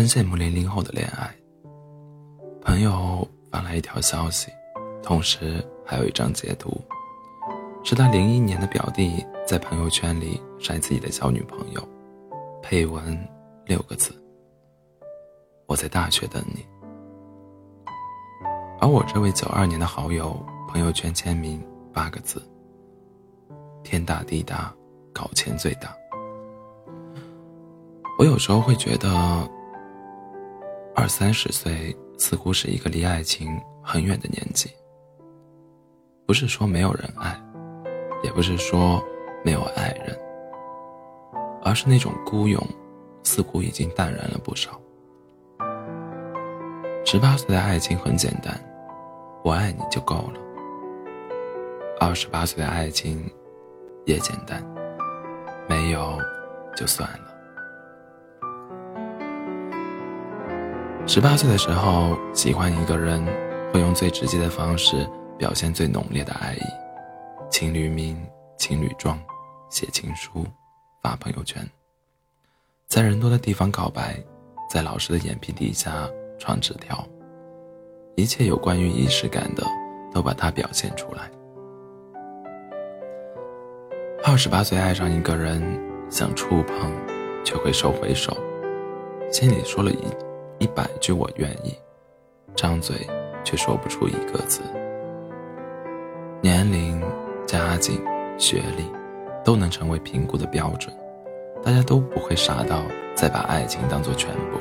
[0.00, 1.30] 真羡慕零零后的恋爱。
[2.62, 4.50] 朋友发来一条消息，
[5.02, 6.80] 同时还有一张截图，
[7.84, 11.88] 是他零一年的表弟在朋友圈里晒自己的小女朋友，
[12.62, 13.14] 配文
[13.66, 14.10] 六个字
[15.68, 16.64] ：“我在大学等你。”
[18.80, 20.34] 而我这位九二年的好友
[20.66, 21.62] 朋友圈签名
[21.92, 22.42] 八个字
[23.84, 24.74] ：“天大地大，
[25.12, 25.94] 搞钱最大。”
[28.18, 29.46] 我有时候会觉得，
[30.94, 34.70] 二三十岁似乎是一个离爱情很远的年纪。
[36.26, 37.40] 不是说没有人爱，
[38.22, 39.02] 也不是说
[39.44, 40.18] 没有爱人，
[41.62, 42.64] 而是那种孤勇，
[43.24, 44.80] 似乎已经淡然了不少。
[47.04, 48.54] 十八岁的爱情很简单。
[49.42, 50.40] 我爱你就够了。
[51.98, 53.26] 二十八岁的爱情
[54.04, 54.62] 也简单，
[55.66, 56.18] 没有
[56.76, 57.29] 就算了。
[61.12, 63.20] 十八岁的时候，喜欢一个人，
[63.72, 65.04] 会用最直接的方式
[65.36, 66.60] 表现最浓烈的爱意：
[67.50, 68.16] 情侣名、
[68.56, 69.18] 情侣装、
[69.70, 70.46] 写情书、
[71.02, 71.68] 发朋友圈，
[72.86, 74.22] 在人多的地方告白，
[74.72, 76.08] 在老师的眼皮底下
[76.38, 77.04] 传纸条。
[78.14, 79.64] 一切有关于仪式感的，
[80.14, 81.28] 都把它表现出来。
[84.22, 85.60] 二十八岁爱上一个人，
[86.08, 86.94] 想触碰，
[87.44, 88.32] 却会收回手，
[89.32, 90.04] 心里说了一
[90.60, 91.74] 一百句我愿意，
[92.54, 92.94] 张嘴
[93.42, 94.60] 却说不出一个字。
[96.42, 97.02] 年龄、
[97.46, 97.98] 家境、
[98.38, 98.84] 学历，
[99.42, 100.94] 都能成为评估的标准，
[101.62, 102.82] 大家都不会傻到
[103.14, 104.58] 再把爱情当做全部。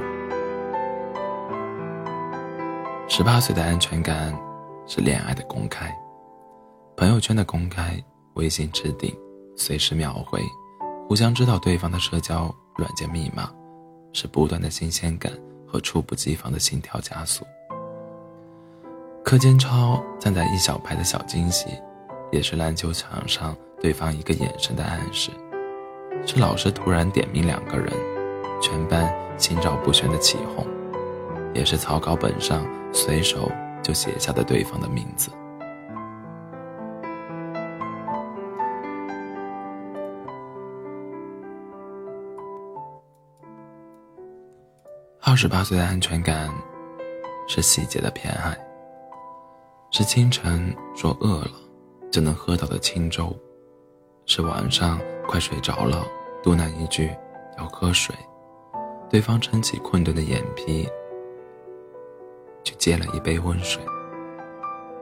[3.10, 4.34] 十八岁的安全感，
[4.88, 5.94] 是恋爱的公开，
[6.96, 8.02] 朋友圈的公开，
[8.36, 9.14] 微信置顶，
[9.58, 10.42] 随时秒回，
[11.10, 13.52] 互相知道对方的社交软件密码，
[14.14, 15.30] 是不断的新鲜感
[15.72, 17.46] 和猝不及防的心跳加速。
[19.24, 21.68] 课间操站在一小排的小惊喜，
[22.32, 25.30] 也是篮球场上对方一个眼神的暗示，
[26.26, 27.94] 是老师突然点名两个人，
[28.60, 30.66] 全班心照不宣的起哄。
[31.54, 33.52] 也是草稿本上随手
[33.84, 35.30] 就写下的对方的名字。
[45.42, 46.54] 十八岁的安全感，
[47.48, 48.58] 是细节的偏爱，
[49.90, 51.52] 是清晨说饿了
[52.12, 53.34] 就能喝到的清粥，
[54.26, 56.06] 是晚上快睡着了
[56.44, 57.10] 嘟囔一句
[57.58, 58.14] 要喝水，
[59.10, 60.86] 对方撑起困顿的眼皮。
[62.66, 63.82] 去接了一杯温水，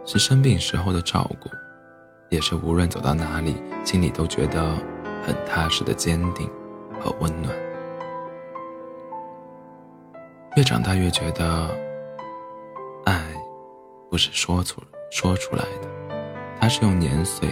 [0.05, 1.49] 是生病时候的照顾，
[2.29, 4.75] 也是无论走到哪里，心里都觉得
[5.25, 6.47] 很踏实的坚定
[7.01, 7.66] 和温暖。
[10.57, 11.69] 越长大越觉得，
[13.05, 13.13] 爱
[14.09, 14.81] 不是说出
[15.11, 15.87] 说出来的，
[16.59, 17.47] 它是用年岁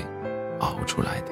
[0.58, 1.32] 熬出来的。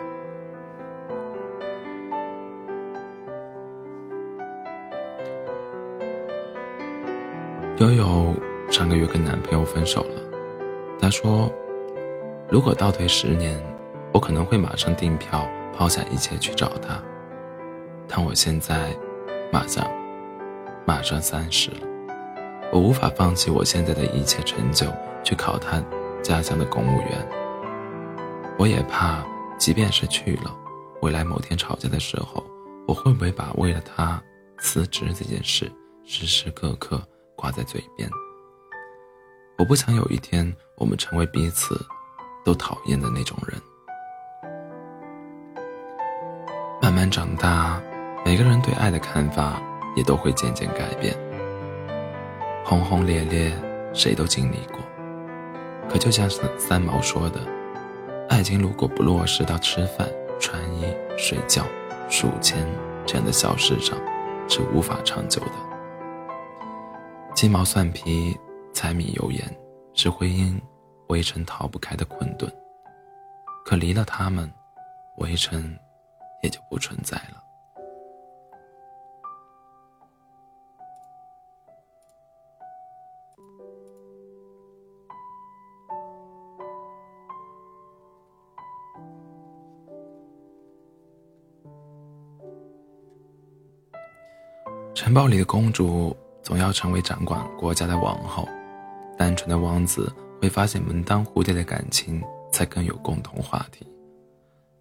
[7.80, 8.36] 悠悠。
[8.70, 10.22] 上个月跟男朋友分手了，
[11.00, 11.52] 他说
[12.50, 13.62] ：“如果倒退十年，
[14.12, 17.00] 我可能会马上订票，抛下一切去找他。
[18.08, 18.96] 但我现在，
[19.52, 19.86] 马上，
[20.86, 21.88] 马上三十了，
[22.72, 24.86] 我无法放弃我现在的一切成就
[25.24, 25.84] 去考他
[26.22, 27.28] 家乡的公务员。
[28.58, 29.24] 我也怕，
[29.58, 30.54] 即便是去了，
[31.02, 32.44] 未来某天吵架的时候，
[32.88, 34.22] 我会不会把为了他
[34.60, 35.72] 辞职这件事
[36.04, 37.02] 时时刻刻
[37.36, 38.10] 挂在嘴边？”
[39.58, 41.80] 我不想有一天我们成为彼此
[42.44, 43.62] 都讨厌的那种人。
[46.82, 47.82] 慢慢长大，
[48.26, 49.62] 每个人对爱的看法
[49.96, 51.16] 也都会渐渐改变。
[52.66, 53.52] 轰轰烈烈，
[53.94, 54.80] 谁都经历过。
[55.90, 57.40] 可就像三三毛说的，
[58.30, 60.07] 爱情如果不落实到吃饭、
[60.40, 60.86] 穿衣、
[61.18, 61.66] 睡觉、
[62.10, 62.66] 数钱
[63.06, 63.98] 这样的小事上，
[64.48, 65.51] 是无法长久的。
[67.34, 68.38] 鸡毛蒜皮。
[68.75, 69.40] 柴米油盐
[69.94, 70.60] 是婚姻
[71.10, 72.51] 围城逃不开的困顿，
[73.63, 74.51] 可离了他们，
[75.18, 75.78] 围城
[76.42, 77.43] 也就不存在了。
[95.04, 98.48] 城堡里的公主总要成为掌管国家的王后。
[99.18, 100.10] 单纯的王子
[100.42, 102.24] 会发现门当户对的感情
[102.54, 103.86] 才更有共同话题。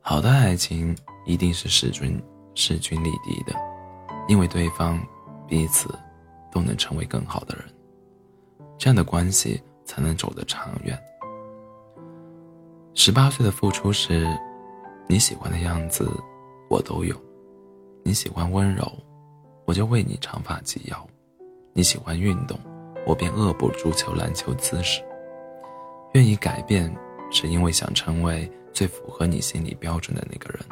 [0.01, 0.97] 好的爱情
[1.27, 2.23] 一定是势均
[2.55, 3.59] 势均力敌的，
[4.29, 4.97] 因为对方
[5.49, 5.93] 彼此
[6.53, 7.65] 都能成为更好的人，
[8.79, 10.97] 这样的关系才能走得长远。
[12.95, 14.25] 十八岁的付出是，
[15.09, 16.09] 你喜欢的样子，
[16.71, 17.13] 我都有；
[18.05, 18.89] 你喜欢温柔，
[19.73, 20.99] 我就为你长发及腰；
[21.73, 22.61] 你喜欢运动，
[23.07, 25.03] 我便恶补足球、篮球姿势。
[26.13, 26.95] 愿意改变，
[27.31, 30.63] 是因为想成为最符合你心理标准的那个人。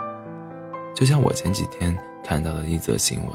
[0.95, 3.31] 就像我前几天看到的一则新闻，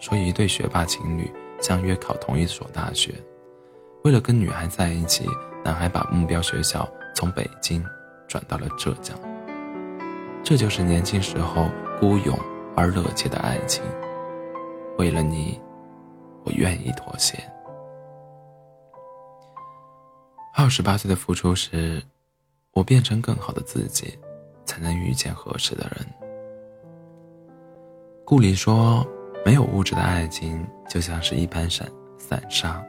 [0.00, 3.14] 说一对学霸情侣相约考同一所大学，
[4.02, 5.24] 为了跟女孩在一起，
[5.64, 7.80] 男孩把目标学校从北京
[8.26, 9.16] 转到了浙江。
[10.42, 11.68] 这就是年轻时候
[12.00, 12.36] 孤勇
[12.74, 13.84] 而热切的爱情。
[15.00, 15.58] 为了你，
[16.44, 17.42] 我愿意妥协。
[20.54, 22.02] 二十八岁的付出是，
[22.72, 24.18] 我变成更好的自己，
[24.66, 26.06] 才能遇见合适的人。
[28.26, 29.02] 顾里说
[29.42, 32.84] ：“没有物质的爱情，就像是一盘散散沙，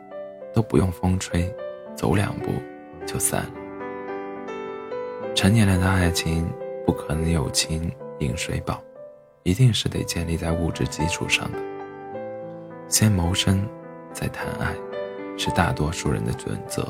[0.54, 1.50] 都不用风吹，
[1.96, 2.52] 走两步
[3.06, 3.52] 就散了。
[5.34, 6.46] 成年人的爱情
[6.86, 8.84] 不可能有情饮水饱，
[9.44, 11.71] 一定是得建立在物质基础上的。
[12.92, 13.66] 先谋生，
[14.12, 14.76] 再谈爱，
[15.38, 16.86] 是大多数人的准则。”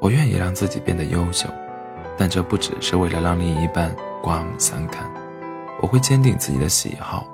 [0.00, 1.48] 我愿意让自己变得优秀，
[2.16, 5.12] 但这不只是为了让另一半刮目相看。
[5.82, 7.26] 我会坚定自己的喜好，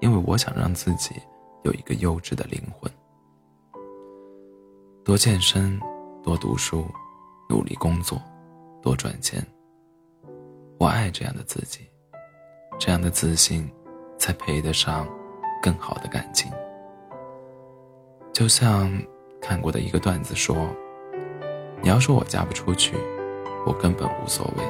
[0.00, 1.14] 因为我想让自己
[1.62, 2.90] 有一个优质的灵魂。
[5.04, 5.78] 多健身，
[6.22, 6.86] 多读书，
[7.50, 8.18] 努力工作，
[8.80, 9.46] 多赚钱。
[10.78, 11.80] 我爱这样的自己，
[12.78, 13.70] 这样的自信，
[14.18, 15.06] 才配得上
[15.62, 16.52] 更好的感情。
[18.34, 18.92] 就像
[19.40, 20.68] 看过的一个段子说。
[21.84, 22.96] 你要说我嫁不出去，
[23.66, 24.62] 我根本无所谓；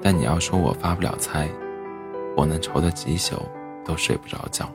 [0.00, 1.46] 但你要说我发不了财，
[2.34, 3.36] 我能愁得几宿
[3.84, 4.66] 都睡不着觉。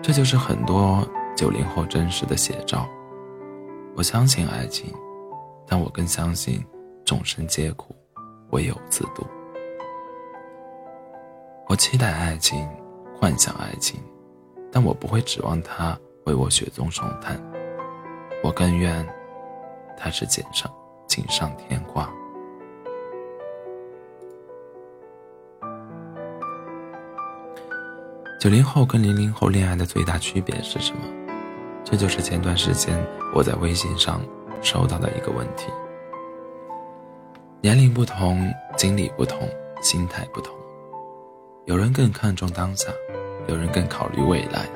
[0.00, 2.88] 这就是很多九零后真实的写照。
[3.94, 4.90] 我相信爱情，
[5.66, 6.64] 但我更相信
[7.04, 7.94] 众生皆苦，
[8.52, 9.22] 唯有自渡。
[11.68, 12.66] 我期待爱情，
[13.18, 14.00] 幻想爱情，
[14.70, 17.40] 但我不会指望它为我雪中送炭。
[18.42, 19.06] 我更愿。
[19.98, 20.70] 他是锦上
[21.06, 22.12] 锦上添花。
[28.38, 31.00] 九零后跟零零后恋爱的最大区别是什么？
[31.82, 32.94] 这就是前段时间
[33.34, 34.20] 我在微信上
[34.60, 35.72] 收到的一个问题。
[37.62, 39.48] 年龄不同，经历不同，
[39.80, 40.54] 心态不同，
[41.66, 42.92] 有人更看重当下，
[43.48, 44.68] 有人更考虑未来，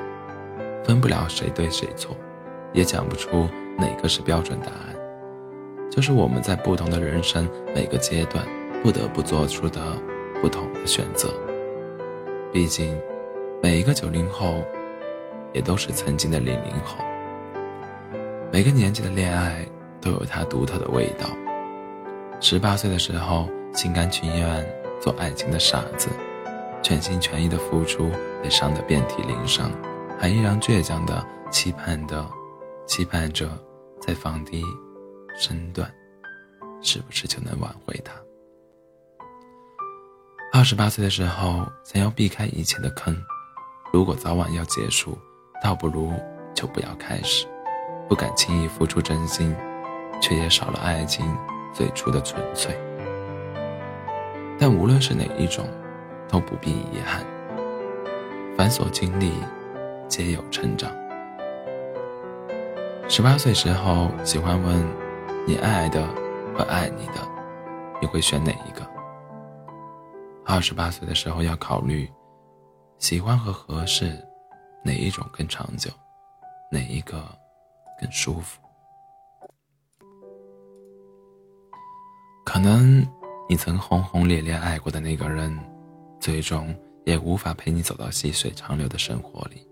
[0.83, 2.13] 分不了谁对谁错，
[2.73, 3.47] 也讲不出
[3.77, 4.93] 哪个是标准答案。
[5.89, 8.45] 就是我们在不同的人生每个阶段
[8.83, 9.79] 不得不做出的
[10.41, 11.33] 不同的选择。
[12.51, 12.99] 毕竟，
[13.63, 14.61] 每一个九零后，
[15.53, 16.97] 也都是曾经的零零后。
[18.51, 19.65] 每个年纪的恋爱
[20.01, 21.29] 都有它独特的味道。
[22.41, 24.67] 十八岁的时候，心甘情愿
[24.99, 26.09] 做爱情的傻子，
[26.81, 28.09] 全心全意的付出，
[28.41, 29.71] 被伤得遍体鳞伤，
[30.19, 32.25] 还依然倔强的期盼的，
[32.85, 33.49] 期盼着
[33.99, 34.63] 再放低。
[35.37, 35.89] 身段，
[36.81, 38.11] 是不是就能挽回他？
[40.51, 43.15] 二十八岁的时候，想要避开以前的坑，
[43.93, 45.17] 如果早晚要结束，
[45.63, 46.13] 倒不如
[46.53, 47.47] 就不要开始。
[48.09, 49.55] 不敢轻易付出真心，
[50.21, 51.25] 却也少了爱情
[51.73, 52.77] 最初的纯粹。
[54.59, 55.65] 但无论是哪一种，
[56.31, 57.25] 都不必遗憾。
[58.57, 59.33] 凡所经历，
[60.07, 60.89] 皆有成长。
[63.09, 65.01] 十八岁时候，喜欢问。
[65.47, 66.07] 你爱的
[66.55, 67.15] 和爱你的，
[67.99, 68.87] 你会选哪一个？
[70.45, 72.07] 二十八岁的时候要考虑，
[72.99, 74.23] 喜欢和合适，
[74.85, 75.89] 哪一种更长久，
[76.71, 77.23] 哪一个
[77.99, 78.61] 更舒服？
[82.45, 83.03] 可能
[83.49, 85.57] 你曾轰轰烈烈爱过的那个人，
[86.21, 86.73] 最终
[87.03, 89.67] 也无法陪你走到细水长流的生活里。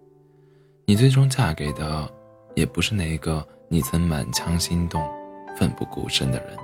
[0.86, 2.12] 你最终嫁给的，
[2.56, 5.02] 也不是那个你曾满腔心动。
[5.58, 6.58] 奋不顾身的人，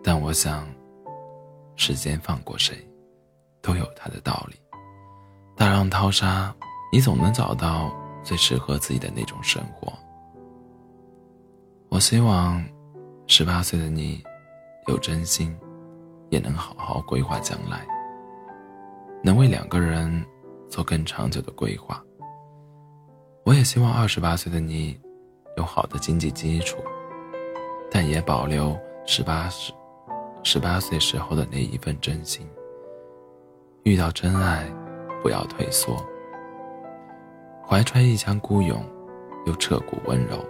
[0.00, 0.64] 但我想，
[1.74, 2.76] 时间放过谁，
[3.60, 4.54] 都有他的道理。
[5.56, 6.54] 大浪淘沙，
[6.92, 9.92] 你总能找到最适合自己的那种生活。
[11.88, 12.64] 我希望，
[13.26, 14.22] 十八岁的你，
[14.86, 15.52] 有真心，
[16.30, 17.84] 也能好好规划将来，
[19.22, 20.24] 能为两个人
[20.68, 22.02] 做更长久的规划。
[23.44, 24.98] 我也希望二十八岁的你，
[25.56, 26.78] 有好的经济基础。
[27.94, 28.74] 但也保留
[29.04, 29.70] 十八十
[30.42, 32.48] 十八岁时候的那一份真心。
[33.82, 34.64] 遇到真爱，
[35.22, 36.02] 不要退缩，
[37.68, 38.82] 怀揣一腔孤勇，
[39.44, 40.42] 又彻骨温柔。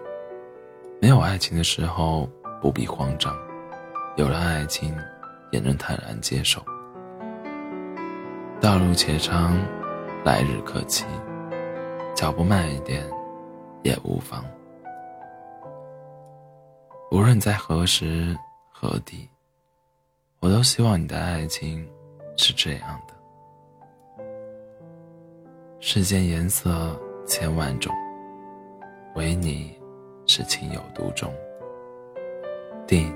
[1.00, 3.36] 没有爱情的时候不必慌张，
[4.16, 4.96] 有了爱情
[5.50, 6.62] 也能坦然接受。
[8.62, 9.58] 道路且长，
[10.24, 11.04] 来日可期，
[12.14, 13.02] 脚步慢一点
[13.82, 14.44] 也无妨。
[17.10, 18.38] 无论在何时
[18.70, 19.28] 何地，
[20.38, 21.84] 我都希望你的爱情
[22.36, 24.22] 是这样的。
[25.80, 27.92] 世间颜色千万种，
[29.16, 29.76] 唯你
[30.24, 31.34] 是情有独钟，
[32.86, 33.12] 定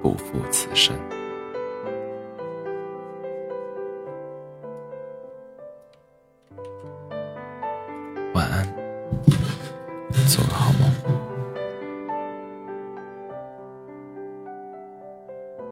[0.00, 0.96] 不负此生。